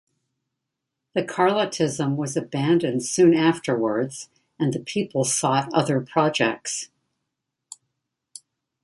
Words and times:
The 1.13 1.21
Carlotism 1.21 2.15
was 2.15 2.35
abandoned 2.35 3.05
soon 3.05 3.35
afterwards, 3.35 4.29
and 4.57 4.73
the 4.73 4.79
people 4.79 5.23
sought 5.25 5.71
other 5.75 6.01
projects. 6.01 6.89